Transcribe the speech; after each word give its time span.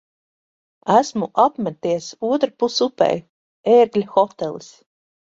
Esmu 0.99 1.25
apmeties 1.43 2.07
otrpus 2.29 2.77
upei. 2.85 3.19
"Ērgļa 3.75 4.07
hotelis". 4.15 4.71